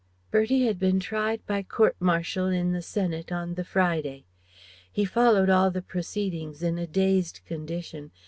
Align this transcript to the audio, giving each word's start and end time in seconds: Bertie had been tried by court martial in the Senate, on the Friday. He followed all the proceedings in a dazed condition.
Bertie 0.31 0.65
had 0.65 0.79
been 0.79 0.99
tried 0.99 1.45
by 1.45 1.61
court 1.61 1.95
martial 1.99 2.47
in 2.47 2.71
the 2.71 2.81
Senate, 2.81 3.31
on 3.31 3.53
the 3.53 3.63
Friday. 3.63 4.25
He 4.91 5.05
followed 5.05 5.47
all 5.47 5.69
the 5.69 5.83
proceedings 5.83 6.63
in 6.63 6.79
a 6.79 6.87
dazed 6.87 7.41
condition. 7.45 8.09